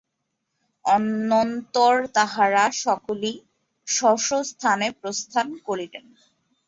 অনন্তর 0.85 1.95
তাঁহারা 2.15 2.65
সকলেই 2.81 3.37
স্ব 3.87 4.01
স্ব 4.17 4.31
স্থানে 4.51 4.87
প্রস্থান 5.01 5.47
করিলেন। 5.67 6.05